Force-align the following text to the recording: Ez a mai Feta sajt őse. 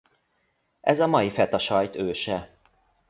Ez 0.81 0.99
a 0.99 1.07
mai 1.07 1.29
Feta 1.29 1.59
sajt 1.59 1.95
őse. 1.95 2.57